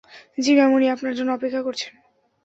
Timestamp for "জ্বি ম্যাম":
0.37-0.71